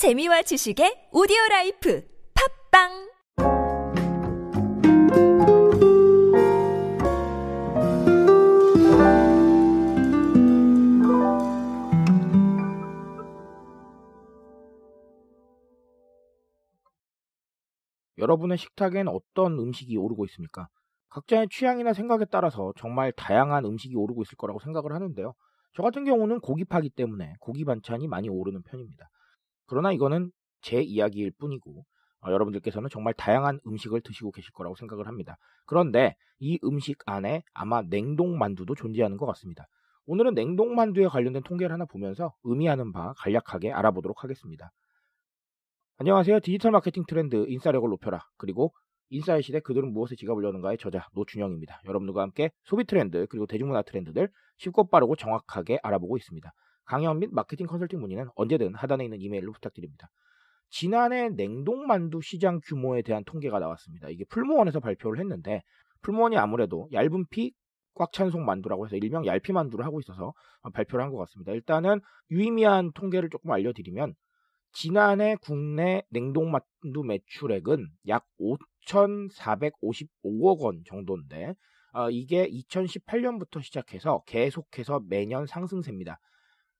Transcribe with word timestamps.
재미와 0.00 0.40
지식의 0.40 1.10
오디오 1.12 1.36
life 1.50 2.02
팟빵 2.72 2.88
여러분의 18.16 18.56
식탁엔 18.56 19.08
어떤 19.08 19.58
음식이 19.58 19.98
오르고 19.98 20.24
있습니까? 20.24 20.68
각자의 21.10 21.48
취향이나 21.50 21.92
생각에 21.92 22.24
따라서 22.30 22.72
정말 22.78 23.12
다양한 23.12 23.66
음식이 23.66 23.94
오르고 23.94 24.22
있을 24.22 24.36
거라고 24.38 24.60
생각을 24.60 24.94
하는데요. 24.94 25.34
저 25.74 25.82
같은 25.82 26.06
경우는 26.06 26.40
고기 26.40 26.64
파기 26.64 26.88
때문에 26.88 27.34
고기 27.38 27.66
반찬이 27.66 28.08
많이 28.08 28.30
오르는 28.30 28.62
편입니다. 28.62 29.10
그러나 29.70 29.92
이거는 29.92 30.32
제 30.62 30.82
이야기일 30.82 31.30
뿐이고 31.38 31.84
어, 32.22 32.30
여러분들께서는 32.32 32.88
정말 32.90 33.14
다양한 33.14 33.60
음식을 33.64 34.00
드시고 34.00 34.32
계실 34.32 34.50
거라고 34.52 34.74
생각을 34.74 35.06
합니다. 35.06 35.36
그런데 35.64 36.16
이 36.40 36.58
음식 36.64 36.98
안에 37.06 37.44
아마 37.54 37.80
냉동 37.82 38.36
만두도 38.36 38.74
존재하는 38.74 39.16
것 39.16 39.26
같습니다. 39.26 39.68
오늘은 40.06 40.34
냉동 40.34 40.74
만두에 40.74 41.06
관련된 41.06 41.44
통계를 41.44 41.72
하나 41.72 41.84
보면서 41.84 42.34
의미하는 42.42 42.90
바 42.90 43.14
간략하게 43.18 43.70
알아보도록 43.70 44.24
하겠습니다. 44.24 44.72
안녕하세요. 45.98 46.40
디지털 46.40 46.72
마케팅 46.72 47.04
트렌드 47.06 47.44
인싸력을 47.46 47.88
높여라. 47.88 48.22
그리고 48.38 48.72
인싸의 49.10 49.44
시대 49.44 49.60
그들은 49.60 49.92
무엇에 49.92 50.16
지갑을 50.16 50.42
여는가의 50.42 50.78
저자 50.78 51.06
노준영입니다. 51.14 51.82
여러분들과 51.84 52.22
함께 52.22 52.50
소비 52.64 52.84
트렌드 52.84 53.24
그리고 53.28 53.46
대중문화 53.46 53.82
트렌드들 53.82 54.30
쉽고 54.56 54.88
빠르고 54.88 55.14
정확하게 55.14 55.78
알아보고 55.84 56.16
있습니다. 56.16 56.52
강연 56.90 57.20
및 57.20 57.30
마케팅 57.32 57.68
컨설팅 57.68 58.00
문의는 58.00 58.30
언제든 58.34 58.74
하단에 58.74 59.04
있는 59.04 59.20
이메일로 59.20 59.52
부탁드립니다. 59.52 60.10
지난해 60.70 61.28
냉동만두 61.28 62.20
시장 62.20 62.60
규모에 62.64 63.02
대한 63.02 63.22
통계가 63.22 63.60
나왔습니다. 63.60 64.08
이게 64.08 64.24
풀무원에서 64.24 64.80
발표를 64.80 65.20
했는데 65.20 65.62
풀무원이 66.02 66.36
아무래도 66.36 66.88
얇은 66.92 67.26
피 67.30 67.52
꽉찬 67.94 68.30
속 68.30 68.40
만두라고 68.40 68.86
해서 68.86 68.96
일명 68.96 69.24
얇피 69.24 69.52
만두를 69.52 69.84
하고 69.84 70.00
있어서 70.00 70.32
발표를 70.72 71.04
한 71.04 71.12
것 71.12 71.18
같습니다. 71.18 71.52
일단은 71.52 72.00
유의미한 72.32 72.90
통계를 72.92 73.30
조금 73.30 73.52
알려드리면 73.52 74.14
지난해 74.72 75.36
국내 75.40 76.02
냉동만두 76.10 77.04
매출액은 77.06 77.86
약 78.08 78.26
5,455억 78.88 80.58
원 80.58 80.82
정도인데 80.86 81.54
어, 81.92 82.10
이게 82.10 82.48
2018년부터 82.48 83.62
시작해서 83.62 84.22
계속해서 84.26 85.02
매년 85.08 85.46
상승세입니다. 85.46 86.18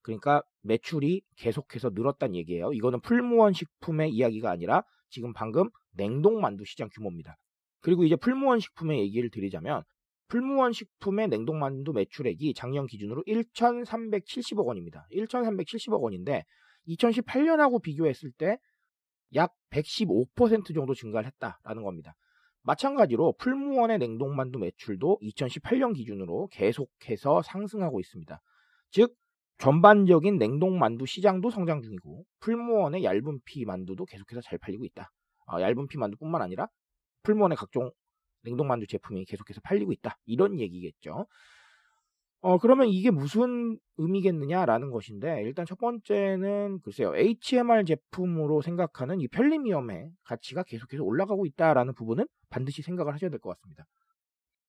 그러니까 0.03 0.43
매출이 0.62 1.23
계속해서 1.37 1.91
늘었다는 1.95 2.34
얘기예요. 2.37 2.73
이거는 2.73 3.01
풀무원 3.01 3.53
식품의 3.53 4.11
이야기가 4.11 4.51
아니라 4.51 4.83
지금 5.09 5.33
방금 5.33 5.69
냉동 5.93 6.41
만두 6.41 6.65
시장 6.65 6.89
규모입니다. 6.93 7.37
그리고 7.81 8.05
이제 8.05 8.17
풀무원 8.17 8.61
식품의 8.61 9.01
얘기를 9.01 9.31
드리자면 9.31 9.83
풀무원 10.28 10.73
식품의 10.73 11.28
냉동 11.28 11.59
만두 11.59 11.93
매출액이 11.93 12.55
작년 12.55 12.87
기준으로 12.87 13.25
1,370억 13.25 14.65
원입니다. 14.65 15.06
1,370억 15.12 16.01
원인데 16.01 16.45
2018년하고 16.87 17.83
비교했을 17.83 18.31
때 18.33 18.59
약 19.34 19.55
115% 19.71 20.75
정도 20.75 20.95
증가를 20.95 21.27
했다라는 21.27 21.83
겁니다. 21.83 22.15
마찬가지로 22.62 23.34
풀무원의 23.39 23.98
냉동만두 23.98 24.59
매출도 24.59 25.19
2018년 25.23 25.95
기준으로 25.95 26.48
계속해서 26.48 27.43
상승하고 27.43 28.01
있습니다. 28.01 28.41
즉 28.91 29.15
전반적인 29.61 30.39
냉동 30.39 30.78
만두 30.78 31.06
시장도 31.06 31.50
성장 31.50 31.83
중이고 31.83 32.25
풀무원의 32.41 33.05
얇은 33.05 33.41
피 33.44 33.64
만두도 33.64 34.06
계속해서 34.06 34.41
잘 34.41 34.58
팔리고 34.58 34.84
있다. 34.86 35.11
어, 35.53 35.61
얇은 35.61 35.86
피 35.89 35.98
만두뿐만 35.98 36.41
아니라 36.42 36.66
풀무원의 37.25 37.56
각종 37.56 37.91
냉동 38.42 38.66
만두 38.69 38.86
제품이 38.86 39.27
계속해서 39.27 39.61
팔리고 39.62 39.92
있다. 39.92 40.16
이런 40.25 40.58
얘기겠죠. 40.58 41.26
어, 42.43 42.56
그러면 42.59 42.88
이게 42.88 43.10
무슨 43.10 43.78
의미겠느냐라는 43.99 44.91
것인데, 44.91 45.43
일단 45.43 45.66
첫 45.66 45.78
번째는, 45.78 46.81
글쎄요, 46.82 47.15
HMR 47.15 47.84
제품으로 47.84 48.62
생각하는 48.62 49.20
이 49.20 49.28
편리미엄의 49.28 50.10
가치가 50.25 50.62
계속해서 50.62 51.04
올라가고 51.04 51.44
있다라는 51.44 51.93
부분은 51.94 52.26
반드시 52.49 52.81
생각을 52.81 53.12
하셔야 53.12 53.28
될 53.28 53.41
것 53.41 53.50
같습니다. 53.50 53.84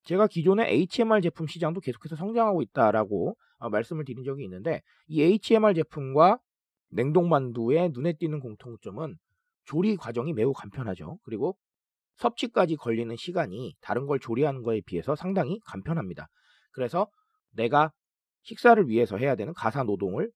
제가 0.03 0.27
기존의 0.27 0.67
HMR 0.69 1.21
제품 1.21 1.47
시장도 1.47 1.81
계속해서 1.81 2.15
성장하고 2.15 2.61
있다라고 2.61 3.35
어, 3.59 3.69
말씀을 3.69 4.05
드린 4.05 4.23
적이 4.23 4.45
있는데, 4.45 4.81
이 5.07 5.21
HMR 5.21 5.73
제품과 5.75 6.39
냉동만두의 6.89 7.91
눈에 7.93 8.13
띄는 8.13 8.39
공통점은 8.39 9.17
조리 9.65 9.95
과정이 9.95 10.33
매우 10.33 10.51
간편하죠. 10.53 11.19
그리고 11.23 11.55
섭취까지 12.17 12.75
걸리는 12.75 13.15
시간이 13.15 13.75
다른 13.81 14.05
걸 14.05 14.19
조리하는 14.19 14.63
거에 14.63 14.81
비해서 14.81 15.15
상당히 15.15 15.59
간편합니다. 15.65 16.27
그래서 16.71 17.07
내가 17.51 17.91
식사를 18.43 18.87
위해서 18.87 19.17
해야 19.17 19.35
되는 19.35 19.53
가사 19.53 19.83
노동을 19.83 20.31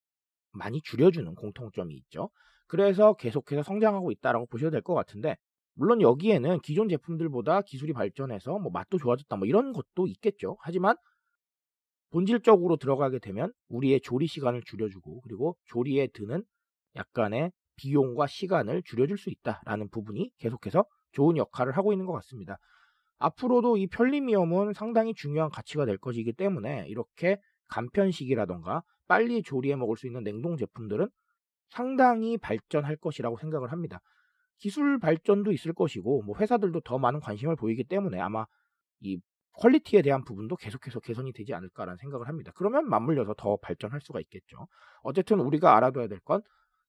많이 0.51 0.81
줄여주는 0.81 1.33
공통점이 1.35 1.95
있죠. 1.95 2.29
그래서 2.67 3.13
계속해서 3.13 3.63
성장하고 3.63 4.11
있다라고 4.11 4.47
보셔도 4.47 4.71
될것 4.71 4.95
같은데 4.95 5.37
물론 5.75 6.01
여기에는 6.01 6.59
기존 6.61 6.89
제품들보다 6.89 7.61
기술이 7.61 7.93
발전해서 7.93 8.57
뭐 8.59 8.71
맛도 8.71 8.97
좋아졌다 8.97 9.35
뭐 9.35 9.45
이런 9.47 9.73
것도 9.73 10.07
있겠죠. 10.07 10.57
하지만 10.61 10.95
본질적으로 12.11 12.77
들어가게 12.77 13.19
되면 13.19 13.51
우리의 13.67 13.99
조리 14.01 14.27
시간을 14.27 14.63
줄여주고 14.63 15.21
그리고 15.21 15.57
조리에 15.65 16.07
드는 16.07 16.43
약간의 16.95 17.51
비용과 17.75 18.27
시간을 18.27 18.83
줄여줄 18.83 19.17
수 19.17 19.29
있다라는 19.29 19.89
부분이 19.89 20.31
계속해서 20.37 20.85
좋은 21.11 21.35
역할을 21.35 21.75
하고 21.75 21.91
있는 21.91 22.05
것 22.05 22.13
같습니다. 22.13 22.57
앞으로도 23.17 23.77
이 23.77 23.87
편리미엄은 23.87 24.73
상당히 24.73 25.13
중요한 25.13 25.49
가치가 25.49 25.85
될 25.85 25.97
것이기 25.97 26.33
때문에 26.33 26.85
이렇게 26.87 27.37
간편식이라던가 27.67 28.83
빨리 29.07 29.43
조리해 29.43 29.75
먹을 29.75 29.97
수 29.97 30.07
있는 30.07 30.23
냉동 30.23 30.55
제품들은 30.57 31.09
상당히 31.69 32.37
발전할 32.37 32.95
것이라고 32.97 33.37
생각을 33.37 33.71
합니다. 33.71 33.99
기술 34.59 34.99
발전도 34.99 35.51
있을 35.51 35.73
것이고 35.73 36.23
뭐 36.23 36.37
회사들도 36.37 36.81
더 36.81 36.97
많은 36.97 37.19
관심을 37.19 37.55
보이기 37.55 37.83
때문에 37.85 38.19
아마 38.19 38.45
이 39.01 39.19
quality에 39.53 40.01
대한 40.01 40.23
부분도 40.25 40.55
계속해서 40.57 40.99
개선이 40.99 41.31
되지 41.33 41.53
않을까라는 41.53 41.97
생각을 41.97 42.27
합니다. 42.27 42.51
그러면 42.55 42.89
맞물려서 42.89 43.35
더 43.37 43.57
발전할 43.57 44.01
수가 44.01 44.19
있겠죠. 44.21 44.67
어쨌든 45.03 45.39
우리가 45.39 45.75
알아둬야 45.77 46.07
될 46.07 46.19
건 46.25 46.41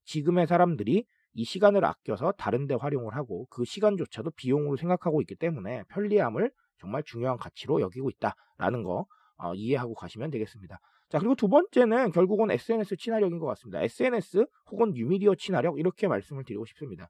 지금의 0.05 0.47
사람들이 0.47 1.05
이 1.35 1.45
시간을 1.45 1.85
아껴서 1.85 2.33
다른 2.33 2.67
데 2.67 2.75
활용을 2.75 3.15
하고 3.15 3.47
그 3.51 3.65
시간조차도 3.65 4.31
비용으로 4.33 4.77
생각하고 4.77 5.21
있기 5.23 5.35
때문에 5.37 5.83
편리함을 5.89 6.51
정말 6.79 7.03
중요한 7.05 7.37
가치로 7.37 7.81
여기고 7.81 8.11
있다라는 8.11 8.83
거 8.85 9.07
어, 9.39 9.55
이해하고 9.55 9.95
가시면 9.95 10.31
되겠습니다. 10.31 10.79
자, 11.11 11.19
그리고 11.19 11.35
두 11.35 11.49
번째는 11.49 12.11
결국은 12.13 12.51
SNS 12.51 12.97
친화력인 12.97 13.39
것 13.39 13.47
같습니다. 13.47 13.81
SNS 13.83 14.47
혹은 14.71 14.93
뉴미디어 14.95 15.35
친화력 15.35 15.79
이렇게 15.79 16.09
말씀을 16.09 16.45
드리고 16.45 16.65
싶습니다. 16.67 17.09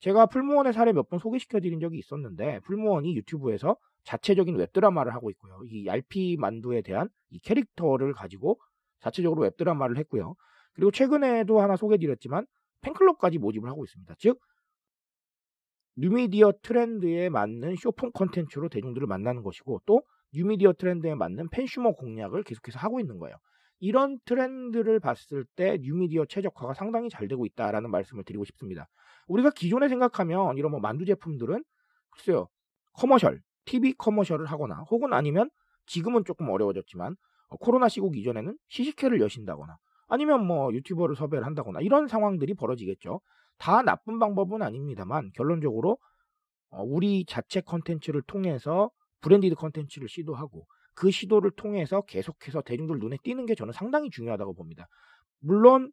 제가 0.00 0.26
풀무원의 0.26 0.72
사례 0.72 0.92
몇 0.92 1.08
번 1.08 1.18
소개시켜 1.18 1.60
드린 1.60 1.80
적이 1.80 1.98
있었는데 1.98 2.60
풀무원이 2.60 3.14
유튜브에서 3.16 3.76
자체적인 4.04 4.56
웹드라마를 4.56 5.14
하고 5.14 5.30
있고요. 5.30 5.60
이 5.68 5.86
얄피 5.86 6.36
만두에 6.38 6.82
대한 6.82 7.08
이 7.30 7.38
캐릭터를 7.40 8.12
가지고 8.14 8.58
자체적으로 9.00 9.42
웹드라마를 9.42 9.98
했고요. 9.98 10.34
그리고 10.74 10.90
최근에도 10.90 11.60
하나 11.60 11.76
소개해 11.76 11.98
드렸지만 11.98 12.46
팬클럽까지 12.82 13.38
모집을 13.38 13.68
하고 13.68 13.84
있습니다. 13.84 14.14
즉 14.18 14.38
뉴미디어 15.96 16.52
트렌드에 16.62 17.28
맞는 17.28 17.76
쇼폼 17.76 18.12
컨텐츠로 18.12 18.68
대중들을 18.70 19.06
만나는 19.06 19.42
것이고 19.42 19.82
또 19.86 20.02
뉴미디어 20.32 20.72
트렌드에 20.74 21.14
맞는 21.14 21.48
fansumer 21.50 21.92
공략을 21.92 22.42
계속해서 22.44 22.78
하고 22.78 23.00
있는 23.00 23.18
거예요. 23.18 23.36
이런 23.80 24.18
트렌드를 24.26 25.00
봤을 25.00 25.44
때 25.56 25.78
뉴미디어 25.80 26.26
최적화가 26.26 26.74
상당히 26.74 27.08
잘 27.08 27.28
되고 27.28 27.44
있다라는 27.46 27.90
말씀을 27.90 28.24
드리고 28.24 28.44
싶습니다. 28.44 28.88
우리가 29.26 29.50
기존에 29.50 29.88
생각하면 29.88 30.58
이런 30.58 30.70
뭐 30.70 30.80
만두 30.80 31.04
제품들은 31.06 31.64
글쎄요 32.10 32.48
커머셜, 32.92 33.40
TV 33.64 33.94
커머셜을 33.94 34.46
하거나 34.46 34.84
혹은 34.90 35.12
아니면 35.12 35.50
지금은 35.86 36.24
조금 36.24 36.48
어려워졌지만 36.50 37.16
어, 37.48 37.56
코로나 37.56 37.88
시국 37.88 38.16
이전에는 38.16 38.56
시식회를 38.68 39.20
여신다거나 39.20 39.76
아니면 40.08 40.46
뭐 40.46 40.72
유튜버를 40.72 41.16
섭외를 41.16 41.46
한다거나 41.46 41.80
이런 41.80 42.06
상황들이 42.06 42.54
벌어지겠죠. 42.54 43.20
다 43.58 43.82
나쁜 43.82 44.18
방법은 44.18 44.62
아닙니다만 44.62 45.30
결론적으로 45.34 45.98
어, 46.70 46.82
우리 46.82 47.24
자체 47.24 47.60
컨텐츠를 47.60 48.22
통해서 48.22 48.90
branded 49.20 49.54
컨텐츠를 49.54 50.08
시도하고 50.08 50.66
그 51.00 51.10
시도를 51.10 51.50
통해서 51.52 52.02
계속해서 52.02 52.60
대중들 52.60 52.98
눈에 52.98 53.16
띄는 53.22 53.46
게 53.46 53.54
저는 53.54 53.72
상당히 53.72 54.10
중요하다고 54.10 54.52
봅니다. 54.52 54.86
물론 55.38 55.90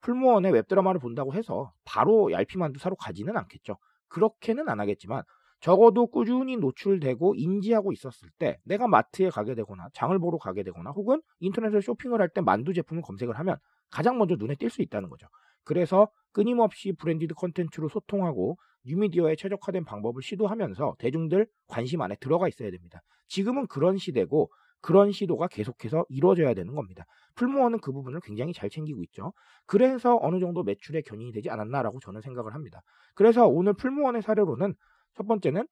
풀무원의 0.00 0.50
웹드라마를 0.52 0.98
본다고 0.98 1.34
해서 1.34 1.74
바로 1.84 2.32
얄피만두 2.32 2.78
사러 2.78 2.96
가지는 2.96 3.36
않겠죠. 3.36 3.76
그렇게는 4.08 4.70
안 4.70 4.80
하겠지만 4.80 5.24
적어도 5.60 6.06
꾸준히 6.06 6.56
노출되고 6.56 7.34
인지하고 7.34 7.92
있었을 7.92 8.30
때 8.38 8.58
내가 8.64 8.88
마트에 8.88 9.28
가게 9.28 9.54
되거나 9.54 9.88
장을 9.92 10.18
보러 10.18 10.38
가게 10.38 10.62
되거나 10.62 10.90
혹은 10.90 11.20
인터넷에서 11.40 11.82
쇼핑을 11.82 12.22
할 12.22 12.30
때 12.30 12.40
만두 12.40 12.72
제품을 12.72 13.02
검색을 13.02 13.38
하면 13.38 13.58
가장 13.90 14.16
먼저 14.16 14.36
눈에 14.36 14.54
띌 14.54 14.70
수 14.70 14.80
있다는 14.80 15.10
거죠. 15.10 15.26
그래서 15.66 16.08
끊임없이 16.32 16.92
branded 16.92 17.34
컨텐츠로 17.34 17.90
소통하고 17.90 18.56
뉴미디어에 18.86 19.36
최적화된 19.36 19.84
방법을 19.84 20.22
시도하면서 20.22 20.96
대중들 20.98 21.46
관심 21.66 22.00
안에 22.00 22.16
들어가 22.20 22.48
있어야 22.48 22.70
됩니다. 22.70 23.02
지금은 23.28 23.66
그런 23.66 23.98
시대고 23.98 24.50
그런 24.80 25.12
시도가 25.12 25.48
계속해서 25.48 26.06
이루어져야 26.08 26.54
되는 26.54 26.74
겁니다. 26.74 27.04
풀무원은 27.34 27.80
그 27.80 27.92
부분을 27.92 28.20
굉장히 28.22 28.54
잘 28.54 28.70
챙기고 28.70 29.02
있죠. 29.04 29.34
그래서 29.66 30.18
어느 30.22 30.40
정도 30.40 30.62
매출에 30.62 31.02
견인이 31.02 31.32
되지 31.32 31.50
않았나라고 31.50 32.00
저는 32.00 32.22
생각을 32.22 32.54
합니다. 32.54 32.80
그래서 33.14 33.46
오늘 33.46 33.74
풀무원의 33.74 34.22
사례로는 34.22 34.74
첫 35.16 35.26
번째는 35.26 35.66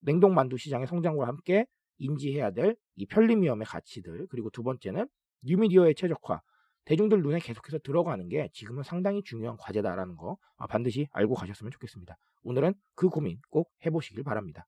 냉동 0.00 0.34
만두 0.34 0.58
시장의 0.58 0.86
성장과 0.86 1.26
함께 1.26 1.64
인지해야 1.98 2.50
될 2.50 2.76
이 2.98 3.06
편리미엄의 3.06 3.64
가치들 3.64 4.26
그리고 4.28 4.50
두 4.50 4.62
번째는 4.64 5.06
뉴미디어의 5.44 5.94
최적화 5.94 6.40
대중들 6.88 7.20
눈에 7.20 7.38
계속해서 7.38 7.78
들어가는 7.80 8.30
게 8.30 8.48
지금은 8.54 8.82
상당히 8.82 9.22
중요한 9.22 9.58
과제다라는 9.58 10.16
거 10.16 10.38
아, 10.56 10.66
반드시 10.66 11.06
알고 11.12 11.34
가셨으면 11.34 11.70
좋겠습니다. 11.70 12.16
오늘은 12.44 12.72
그 12.94 13.10
고민 13.10 13.38
꼭 13.50 13.70
해보시길 13.84 14.24
바랍니다. 14.24 14.66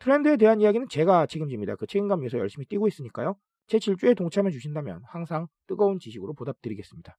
트렌드에 0.00 0.36
대한 0.36 0.60
이야기는 0.60 0.88
제가 0.90 1.24
책임집니다. 1.24 1.76
그 1.76 1.86
책임감 1.86 2.20
위해서 2.20 2.36
열심히 2.36 2.66
뛰고 2.66 2.88
있으니까요. 2.88 3.36
제 3.68 3.78
질주에 3.78 4.12
동참해 4.12 4.50
주신다면 4.50 5.00
항상 5.06 5.46
뜨거운 5.66 5.98
지식으로 5.98 6.34
보답드리겠습니다. 6.34 7.16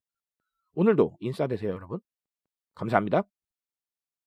오늘도 0.75 1.17
인싸 1.19 1.47
되세요, 1.47 1.71
여러분. 1.71 1.99
감사합니다. 2.75 3.23